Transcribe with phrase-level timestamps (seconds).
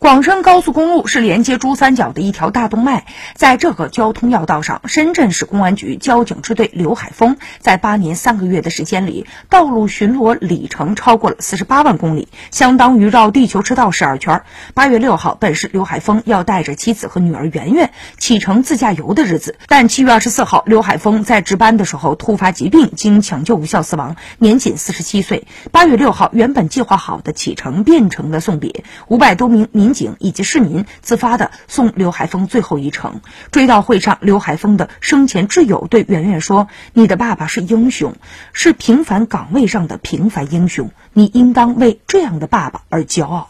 [0.00, 3.04] 广深高速公路是连接珠三角的一条大动脉，
[3.34, 14.42] 在这个交通要道上，深圳市公安局交警支队刘海峰在八年三个月的时间里，道路巡逻里程超过了四十八万公里，相当于绕地球赤道十二圈。
[14.72, 25.46] 八月六号本是刘海峰要带着妻子和女儿圆圆启程自驾游的日子，但七月二十四号，刘海峰在值班的时候突发疾病，经抢救无效死亡，年仅四十七岁。
[25.72, 29.89] 八月六号，原本计划好的启程变成了送别，五百多名民。
[29.92, 33.20] 警以及市民自发的送刘海峰最后一程。
[33.50, 38.14] 追悼会上，刘海峰的生前挚友对圆圆说：“你的爸爸是英雄，
[38.52, 43.49] 是平凡岗位上的平凡英雄，你应当为这样的爸爸而骄傲。”